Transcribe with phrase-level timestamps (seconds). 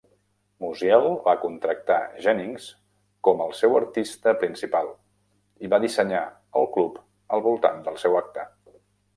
[0.63, 1.97] Musiel va contractar
[2.27, 2.65] Jennings
[3.29, 4.89] com el seu artista principal
[5.67, 6.25] i va dissenyar
[6.63, 7.01] el club
[7.37, 8.49] al voltant del seu acte.